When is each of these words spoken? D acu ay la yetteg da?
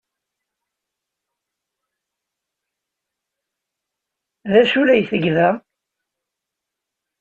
D 4.51 4.53
acu 4.61 4.77
ay 4.79 4.85
la 4.85 4.93
yetteg 4.99 5.25
da? 5.35 5.49